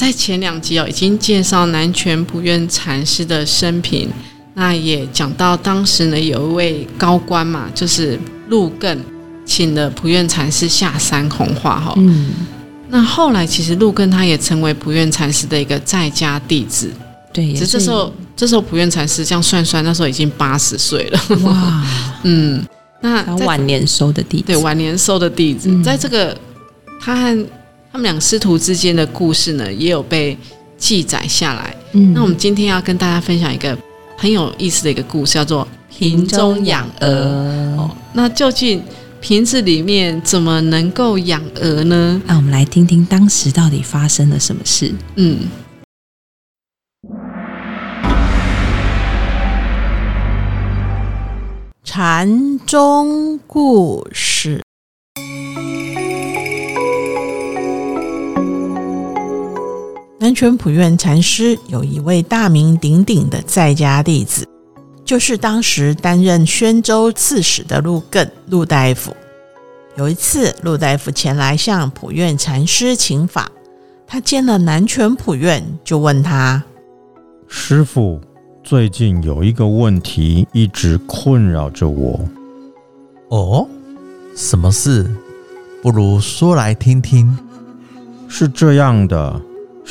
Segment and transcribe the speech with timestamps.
[0.00, 4.08] 在前两集哦，已经介绍南泉普愿禅师的生平，
[4.54, 8.18] 那也讲到当时呢有一位高官嘛，就是
[8.48, 8.96] 陆艮，
[9.44, 11.92] 请了普愿禅师下山弘化哈。
[11.98, 12.30] 嗯，
[12.88, 16.90] 那后来其实陆艮他也成为普愿禅师的一个在家弟子。
[17.30, 21.20] 对，只是这时候这时候普愿禅师这样算算，那时候已经八十岁了。
[21.42, 21.86] 哇，
[22.24, 22.64] 嗯，
[23.02, 26.34] 那晚年收的弟子，对，晚年收的弟子，在这个
[26.98, 27.46] 他和。
[27.92, 30.38] 他们两师徒之间的故事呢，也有被
[30.78, 31.74] 记载下来。
[31.92, 33.76] 嗯，那我们今天要跟大家分享一个
[34.16, 37.08] 很有意思的一个故事，叫做瓶中养鹅。
[37.76, 38.80] 哦，那究竟
[39.20, 42.22] 瓶子里面怎么能够养鹅呢？
[42.26, 44.94] 那我们来听听当时到底发生了什么事。
[45.16, 45.48] 嗯，
[51.82, 54.29] 禅宗故事。
[60.22, 64.46] 南泉普愿禅师有一位大名鼎鼎的在家弟子，
[65.02, 69.16] 就是当时担任宣州刺史的陆艮陆大夫。
[69.96, 73.50] 有一次，陆大夫前来向普愿禅师请法，
[74.06, 76.62] 他见了南泉普愿，就问他
[77.48, 78.20] ：“师傅，
[78.62, 82.20] 最近有一个问题一直困扰着我。
[83.30, 83.66] 哦，
[84.36, 85.10] 什么事？
[85.82, 87.34] 不如说来听听。
[88.28, 89.40] 是这样的。”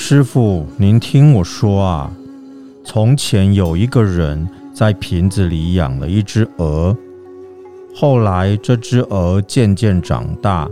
[0.02, 2.10] 师傅，您听我说啊，
[2.86, 6.96] 从前有一个人在瓶子里养了一只鹅，
[7.94, 10.68] 后来这只鹅渐渐长大，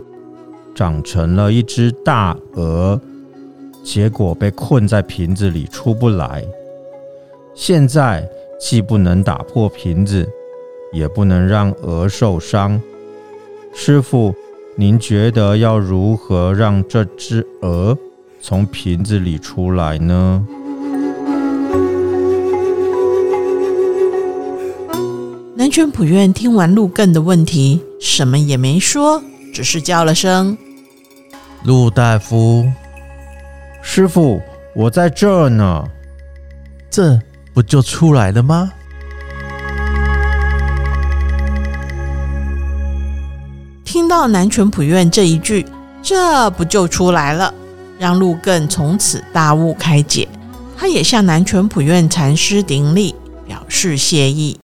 [0.73, 2.99] 长成了一只大鹅，
[3.83, 6.43] 结果被困在瓶子里出不来。
[7.53, 10.25] 现在既不能打破瓶子，
[10.93, 12.81] 也不能让鹅受伤。
[13.75, 14.33] 师傅，
[14.77, 17.95] 您觉得要如何让这只鹅？
[18.41, 20.45] 从瓶子里出来呢？
[25.55, 29.21] 南泉普愿听完陆艮的问题，什么也没说，
[29.53, 30.57] 只是叫了声
[31.65, 32.65] ：“陆大夫，
[33.81, 34.41] 师傅，
[34.75, 35.83] 我在这呢。”
[36.89, 37.19] 这
[37.53, 38.71] 不就出来了吗？
[43.83, 45.65] 听到南泉普愿这一句，
[46.01, 47.53] 这不就出来了？
[47.99, 50.27] 让陆更从此大悟开解，
[50.77, 53.15] 他也向南泉普愿禅师顶礼，
[53.47, 54.57] 表示谢意。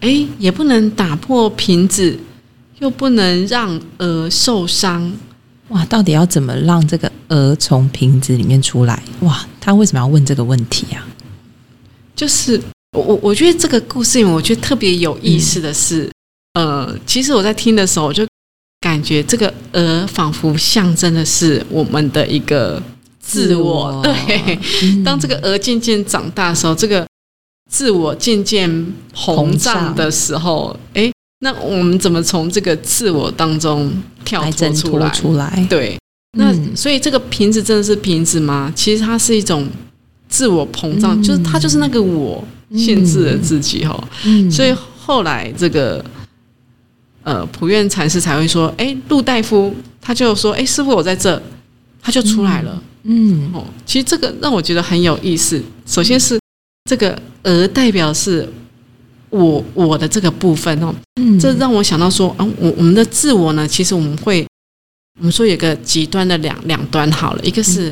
[0.00, 2.18] 哎，也不能打破瓶子，
[2.78, 5.12] 又不能让鹅受伤，
[5.68, 5.82] 哇！
[5.86, 9.02] 到底要怎么让这个鹅从瓶子里面出来？
[9.20, 9.46] 哇！
[9.60, 11.02] 他为什么要问这个问题呀？
[12.14, 12.60] 就是。
[12.94, 16.08] 我我我觉得这个故事里面，我觉得特别有意思的是，
[16.54, 18.24] 呃，其实我在听的时候，我就
[18.80, 22.80] 感觉这个鹅仿佛象征的是我们的一个
[23.18, 24.00] 自我。
[24.06, 24.58] 对，
[25.02, 27.04] 当这个鹅渐渐长大的时候，这个
[27.68, 28.70] 自我渐渐
[29.12, 31.10] 膨胀的时候，哎，
[31.40, 33.92] 那我们怎么从这个自我当中
[34.24, 35.10] 跳脱出来？
[35.10, 35.66] 出来？
[35.68, 35.98] 对，
[36.38, 38.72] 那所以这个瓶子真的是瓶子吗？
[38.76, 39.68] 其实它是一种
[40.28, 42.44] 自我膨胀，就是它就是那个我。
[42.74, 44.08] 限制了自己哈，
[44.50, 46.04] 所以后来这个
[47.22, 51.40] 呃普愿禅师才会说：“哎，陆大夫，他就说：‘哎，师傅，我在这。’
[52.06, 52.82] 他就出来了。
[53.04, 55.62] 嗯，哦，其实这个让我觉得很有意思。
[55.86, 56.38] 首先是
[56.84, 58.46] 这个鹅代表是
[59.30, 60.94] 我我的这个部分哦，
[61.40, 64.46] 这让我想到说啊，我我们的自我呢，其实我们会
[65.18, 67.90] 我们说有个极端的两两端好了，一个是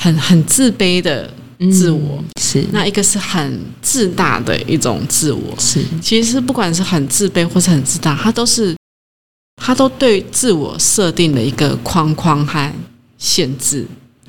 [0.00, 1.28] 很很自卑的。”
[1.70, 2.22] 自我。
[2.40, 2.64] 是。
[2.72, 5.84] 那一个是很自大的一种自我，是。
[6.00, 8.76] 其实不管是很自卑或是很自大，他都是
[9.56, 12.72] 他都对自我设定了一个框框和
[13.18, 13.84] 限制，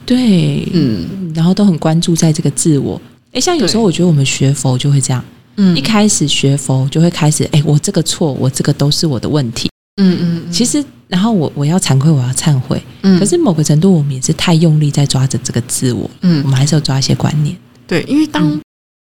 [0.05, 2.99] 对，嗯，然后都很关注在这个自我。
[3.31, 5.23] 哎，像有时候我觉得我们学佛就会这样，
[5.57, 9.68] 嗯，一开始学佛就会开始，哎，我这个错，我这个都是我的问题。
[10.01, 12.81] 嗯嗯，其实，然后我我要惭愧，我要忏悔。
[13.01, 16.09] 嗯，可是某个程度，我们也是太用力在抓着这个自我。
[16.21, 17.55] 嗯，我们还是要抓一些观念。
[17.85, 18.43] 对，因为当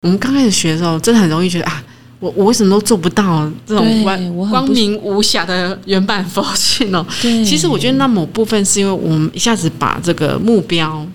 [0.03, 1.85] 我们刚开始学的时候，真的很容易觉得啊，
[2.19, 7.05] 我我为什么都做不到这种对光光明无瑕的原版佛性哦？
[7.21, 11.07] 对，其实我觉得那某部分是因为我们一下子把这个目标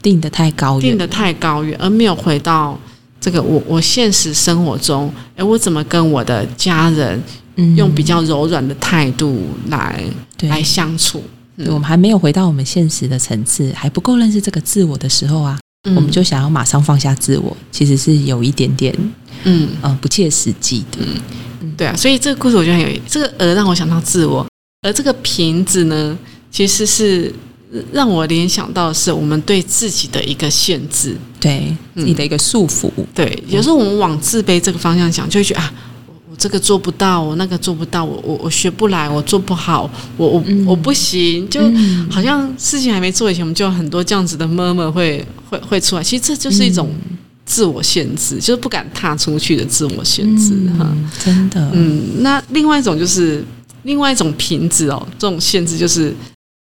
[0.00, 2.78] 定的太高远，定得太高远，而没有回到
[3.20, 7.20] 这个我我现实生活中，哎，我怎么跟我的家人
[7.56, 7.76] 嗯。
[7.76, 10.02] 用比较柔软的态度来、
[10.42, 11.22] 来相处？
[11.56, 15.58] 对我们还没有回到我们现实的层次，还不够认识这个自我的时候啊，
[15.88, 15.94] 嗯。
[15.94, 18.94] 我们就想要马上放下自我，其实是有一点点
[19.44, 20.98] 嗯，呃不切实际的。
[21.60, 21.74] 嗯。
[21.76, 24.46] 对啊，所以这个故事我觉得很有意这个鹅让我想到自我，
[24.82, 26.16] 而这个瓶子呢，
[26.50, 27.32] 其实是
[27.92, 31.16] 让我联想到的是我们对自己的一个限制。
[31.40, 35.70] 对自己的一个束缚，对，有时候我们往自卑这个方向想，就会觉得啊，
[36.36, 46.02] 这个做不到，我那个做不到，我我我学不来，我做不好，我我、嗯我不行，就嗯好像事情还没做以前，我们就有很多这样子的 murmur 会会会出来。
[46.02, 46.90] 其实这就是一种
[47.44, 50.86] 自我限制，就是不敢踏出去的自我限制哈。
[50.90, 53.44] 嗯，真的，嗯，那另外一种就是
[53.84, 56.14] 另外一种瓶子哦，这种限制就是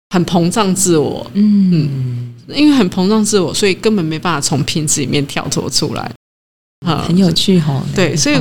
[0.09, 6.11] 很膨胀自我，嗯因为很膨胀自我，所以根本没办法从瓶子里面跳脱出来。
[6.85, 7.81] 啊很有趣吼。
[7.95, 8.35] 对，所以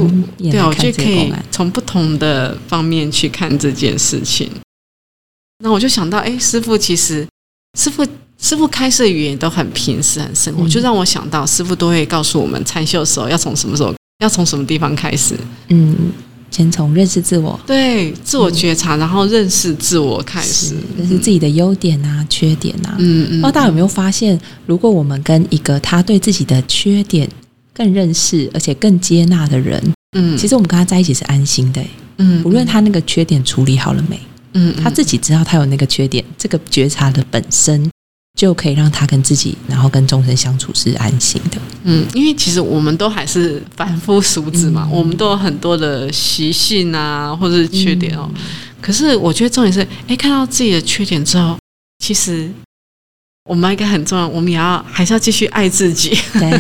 [0.51, 4.51] 对啊，我来看觉得可以这个从不同的方面去看这件事情。
[5.63, 7.27] 那我就想到，哎，师傅其实
[7.79, 8.07] 师傅
[8.41, 15.35] 师傅开设语言都很平实、很生活，嗯就让我想到师傅都会告诉我们禅修的时候要从什么时候，要从什么地方开始。
[15.67, 16.13] 嗯，
[16.53, 20.77] 先从认识自我对，自我觉察，然后认识自我开始。
[20.97, 22.95] 认识自己的优点啊、缺点啊。
[23.01, 27.29] 嗯嗯，不知道大家有没有发现，如果我们跟一个他对自己的缺点
[27.79, 29.81] 更认识，而且更接纳的人，
[30.19, 31.81] 嗯，其实我们跟他在一起是安心的。
[32.17, 34.19] 嗯，无论他那个缺点处理好了没，
[34.55, 37.89] 嗯他自己知道他有那个缺点，这个觉察的本身
[38.37, 41.61] 就可以让他跟自己，然后跟众生相处是安心的。
[41.85, 48.29] 嗯，因为其实我们都还是凡夫俗子嘛，嗯我们都有很多的习性啊，或者是缺点哦。
[48.81, 51.57] 可是我觉得重点是，哎，看到自己的缺点之后，
[52.05, 52.51] 其实
[53.49, 56.51] 我们一个很重要，我们也要还是要继续爱自己，对，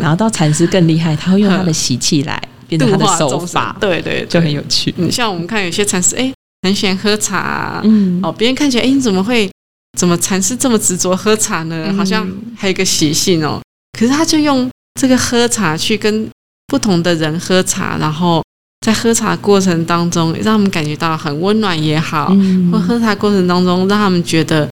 [0.00, 4.62] 然后到禅师更厉害，他会用他的习气来 变成他的手法，对对，就很有。
[4.68, 4.94] 趣。
[4.96, 6.32] 嗯，像我们看有些禅师，哎，
[6.62, 9.50] 很喜欢喝茶、啊，嗯，哦，别人看起来，哎，你怎么会
[9.98, 11.86] 怎么禅师这么执着喝茶呢？
[11.88, 12.26] 嗯好像
[12.56, 13.60] 还有一个习性哦。
[13.98, 16.26] 可是他就用这个喝茶去跟
[16.68, 18.42] 不同的人喝茶，然后
[18.86, 24.66] 在喝茶过程当中，让他们感觉到很温暖也好，嗯或喝茶过程当中让他们觉得，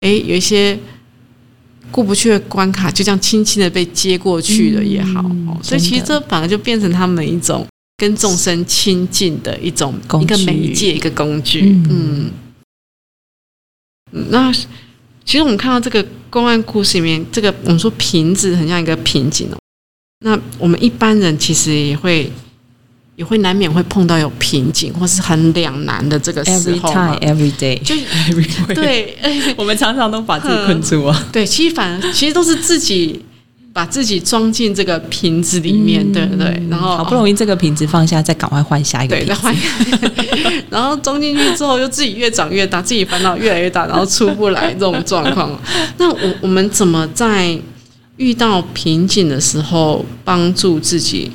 [0.00, 0.78] 哎，有一些
[1.90, 5.22] 过不去的关卡，就这样轻轻的被接过去了也好。
[5.62, 7.66] 所以其实这反而就变成他们一种
[7.96, 11.62] 跟众生亲近的一种工一个媒介，一个工具。
[11.62, 12.30] 嗯嗯
[14.12, 19.58] 嗯，那其实我们看到这个公案故事里面，这个我们说瓶子很像一个瓶颈哦。
[20.24, 22.30] 那我们一般人其实也会
[23.16, 28.74] 也会难免会碰到有瓶颈或是很两难的这个时候 every time, every day，就 everywhere。
[28.74, 31.26] 对，哎 我们常常都把自己困住啊。
[31.32, 33.22] 对，其实反而其实都是自己
[33.72, 36.62] 把自己装进这个瓶子里面，对不对？
[36.70, 39.34] 然后嗯好不容易这个瓶子放下，再赶快换下一个对，瓶子。
[39.34, 45.58] 再换一个， 然后装进去之后，又自己越长越大，自己烦恼越来越大，然后出不来这种状况。
[45.96, 47.58] 那我我们怎么在
[48.18, 51.30] 遇到瓶颈的时候，帮助自己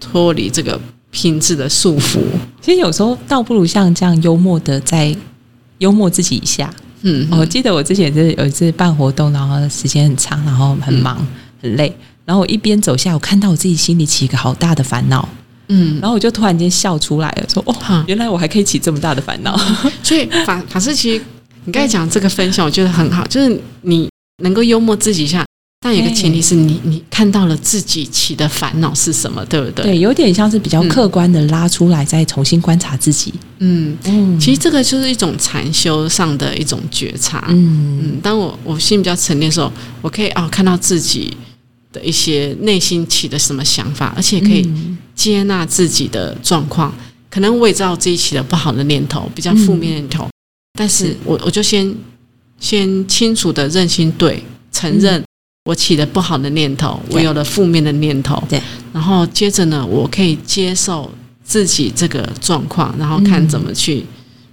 [0.00, 0.78] 脱离这个
[1.16, 2.18] 瓶子的束缚？
[2.60, 5.16] 其实有时候倒不如像这样幽默的在
[5.78, 6.70] 幽默自己一下。
[7.00, 11.26] 嗯，我记得我之前就是有一次办活动，然后时间很长，然后很忙、
[11.62, 11.90] 很累，
[12.26, 15.26] 然后我一边走下，我看到我自己心里起一个好大的烦恼，
[15.68, 19.58] 嗯，然后我就突然间笑出来了，说：“哦哈，原来我还可以起这么大的烦恼。
[20.04, 21.24] 所以法法师其实
[21.64, 24.10] 你刚才讲这个分享，我觉得很好，就是你
[24.42, 25.45] 能够幽默自己一下。
[25.86, 29.84] 但有一个前提是你，你看到了自己起的烦恼是什么，对不”对？
[29.84, 33.32] 对，有点像是比较客观的拉出来，再重新观察自己。
[33.58, 34.40] 嗯，嗯。
[34.40, 37.46] 其实这个就是一种禅修上的一种觉察。
[37.50, 38.00] 嗯。
[38.02, 41.32] 嗯，当我我心比较沉淀的时候，我可以哦看到自己
[41.92, 44.98] 的一些内心起的什么想法，而且可以嗯。
[45.14, 46.92] 接纳自己的状况。
[47.30, 50.28] 可能我也知道自己起了不好的念头，比较负面念头，
[50.76, 51.16] 但是是。
[51.24, 51.94] 我我就先
[52.58, 55.22] 先清楚的认清对，承认
[55.66, 61.10] 我起了不好的念头，我有了负面的念头，对，然后接着呢，我可以接受
[61.42, 64.04] 自己这个状况，然后看怎么去、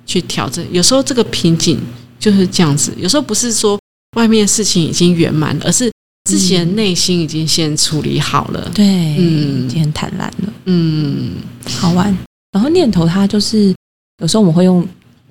[0.08, 0.65] 去调整。
[0.72, 1.79] 有时候这个瓶颈
[2.17, 3.79] 就是这样子，有时候不是说
[4.17, 5.91] 外面事情已经圆满了，而是
[6.24, 8.72] 自己的内心已经先处理好了。
[8.74, 11.34] 对，嗯已经很坦然了，嗯
[11.77, 12.17] 好玩。
[12.51, 13.72] 然后念头它就是
[14.24, 14.84] 有时候我们会用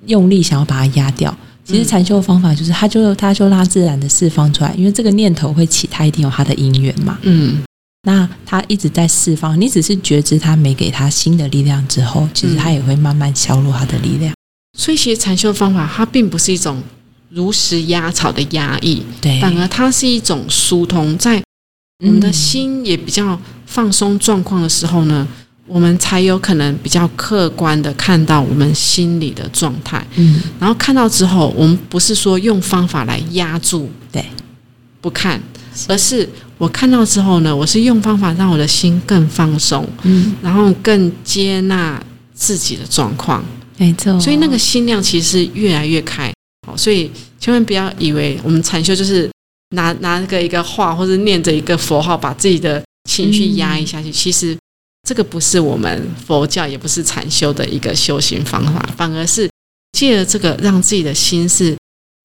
[0.05, 1.37] 用力想要把它压掉。
[1.65, 7.17] 其实禅修的方法就是，它就它就让它自然的释放出来，因为这个念头会起，它一定有它的因缘嘛。
[7.21, 7.63] 嗯
[8.05, 14.33] 那他一直在释放，你只是觉知他没给他新的力量之后，其实他也会慢慢消弱他的力量。
[14.77, 16.83] 所以，其实禅修方法它并不是一种
[17.29, 21.41] 如实压草的压抑，对，反而它是一种疏通，在
[22.03, 25.25] 我们的心也比较放松状况的时候呢，
[25.65, 30.05] 我们才有可能比较客观的看到我们心里的状态。
[30.15, 34.25] 嗯，然后看到之后，我们不是说用方法来压住，对，
[34.99, 35.41] 不看，
[35.87, 36.27] 而是
[36.57, 42.01] 我看到之后呢，我是用方法让我的心更放松，嗯，然后更接纳
[42.33, 43.43] 自己的状况。
[43.77, 46.31] 没错，所以那个心量其实是越来越开，
[46.67, 49.29] 哦，所以千万不要以为我们禅修就是
[49.71, 54.11] 拿拿个一个画或者念着一个佛号，把自己的情绪压抑下去。
[54.11, 54.55] 其实
[55.07, 59.49] 这个不是我们佛教，也不是禅修的一个修行方法，反而是
[59.91, 61.75] 借着这个让自己的心是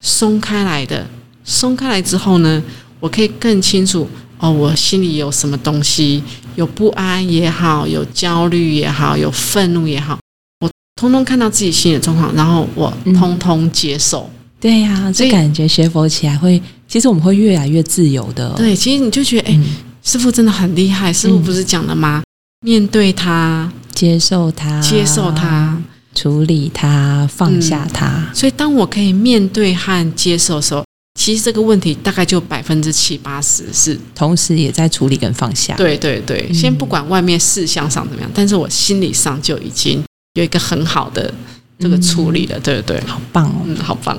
[0.05, 1.05] 松开来的。
[1.43, 2.63] 松开来之后呢，
[3.01, 4.07] 我可以更清楚
[4.37, 6.23] 哦，我心里有什么东西，
[6.55, 10.17] 有不安也好，有焦虑也好，有愤怒也好。
[10.61, 14.29] 我通通看到自己心里的状况，然后我通通接受。
[14.61, 18.53] 对呀，这感觉学佛起来会，其实我们会越来越自由的。
[18.55, 19.59] 对，其实你就觉得，哎，
[20.01, 21.11] 师傅真的很厉害。
[21.11, 22.23] 师傅不是讲了吗？
[22.61, 25.77] 面对它，接受它，接受它，
[26.13, 28.29] 处理它，放下他。
[28.33, 30.83] 所以，当我可以面对和接受的时候，
[31.19, 35.75] 其实这个问题大概就百分之七八十是同时也在处理跟放下。
[35.75, 40.03] 对对对，先不管外面事项上怎么样，但是我心理上就已经。
[40.35, 41.33] 有一个很好的
[41.79, 43.01] 这个处理的，对不对？
[43.07, 44.17] 好棒哦，嗯，好棒。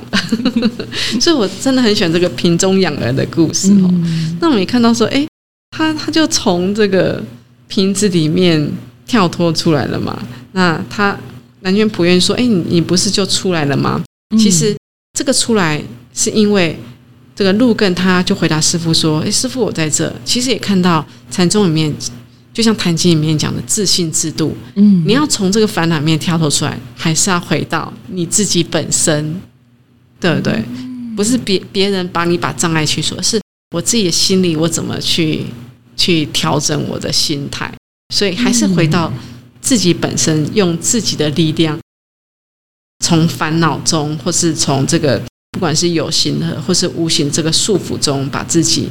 [1.21, 3.89] 所以我真的很喜欢这个瓶中养儿的故事哦。
[4.41, 5.25] 那我们也看到说，哎，
[5.71, 7.23] 他他就从这个
[7.71, 8.71] 瓶子里面
[9.07, 10.21] 跳脱出来了嘛。
[10.53, 11.19] 那他
[11.61, 14.03] 南拳普愿说，哎，你你不是就出来了吗？
[14.37, 14.77] 其实
[15.17, 16.79] 这个出来是因为
[17.35, 20.13] 这个路更，他就回答师傅说，哎，师傅我在这。
[20.25, 21.95] 其实也看到禅宗里面。
[22.53, 29.41] 就像《坛经》里面讲的自信自度，嗯，你要从这个烦恼面跳脱出来，还是要回到你自己本身，
[30.19, 30.61] 对不对？
[31.17, 35.45] 不是别别人把你把障碍去除，是我自己的心里，我怎么去
[36.01, 37.71] 去调整我的心态？
[38.15, 39.13] 所以还是回到
[39.61, 41.79] 自己本身，用自己的力量，
[43.05, 45.21] 从烦恼中，或是从这个
[45.53, 48.89] 不管是有形的或是无形这个束缚中，把自己。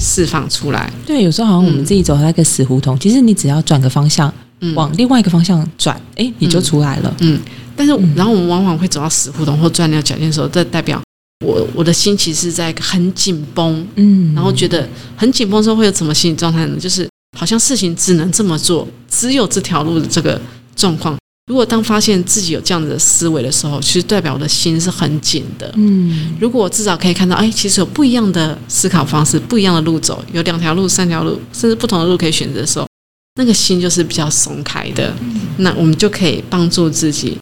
[0.00, 4.32] 释放出来，对，有时候好像我们自己走那个死胡同，其实你只要转个方向，
[4.74, 7.14] 往另外一个方向转，哎，你就出来了。
[7.20, 7.38] 嗯，
[7.76, 10.98] 但是然后我们往往会走到死胡同或钻牛角尖的时候，这代表
[11.42, 16.76] 我我的心其实是在很紧绷，嗯，然后觉得很紧绷之后会有什么心理状态呢？
[16.78, 17.08] 就是
[17.38, 20.40] 好像事情只能这么做，只有这条路的这个
[20.76, 21.16] 状况。
[21.48, 25.70] 如果当发现自己有这样子的思维的时候，其实代表我的心是很紧的。
[25.76, 32.86] 嗯，如果我至少可以看到，哎，其实有不一样的思考方式，不一样的路走，有两条路、三条路，甚至不同的路可以选择的时候，
[33.34, 35.12] 那个心就是比较松开的。
[35.58, 37.36] 那我们就可以帮助自己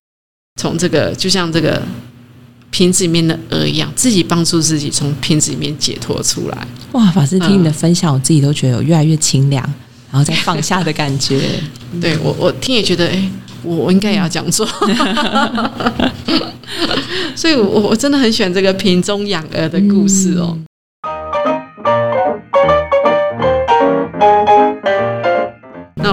[0.60, 1.80] 从这个，就像这个
[2.70, 6.66] 瓶子里面的鹅一样，自己帮助自己从瓶子里面解脱出来。
[6.92, 9.62] 哇，法师听你的分享，我自己都觉得有越来越清凉，
[10.10, 11.40] 然后再放下的感觉。
[12.00, 13.30] 对我，我听也觉得，哎。
[13.62, 14.66] 我我应该也要这样做，
[17.36, 20.56] 所以，我我真的很喜欢这个瓶中养鹅的故事哦。
[20.58, 20.69] 那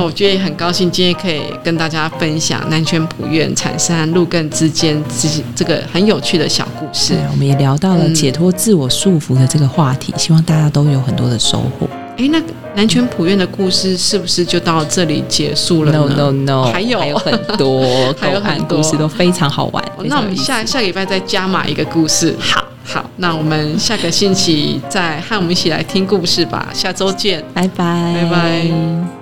[0.08, 7.14] 我觉得也很高兴，今天可以跟大家分享南泉普院产山路更之间这这个很有趣的小故事。
[7.30, 11.90] 我们也聊到了解脱自我束缚的这个话题，希望大家都有很多的收获。
[12.18, 12.42] 哎，那
[12.74, 17.84] 南泉普院的故事是不是就到这里结束了？No No No，还有还有很多，
[18.18, 19.84] 还有很多故事都非常好玩。
[20.06, 22.34] 那我们下下礼拜再加码一个故事。
[22.40, 26.70] 好，好，那我们下个星期再和我们一起来听故事吧。
[26.74, 29.17] 下周见，拜拜，拜拜。